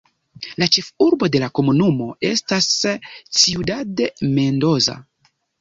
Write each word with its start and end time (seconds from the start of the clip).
La 0.61 0.67
ĉefurbo 0.77 1.29
de 1.35 1.41
la 1.43 1.49
komunumo 1.59 2.07
estas 2.31 2.71
Ciudad 3.43 4.05
Mendoza. 4.39 5.01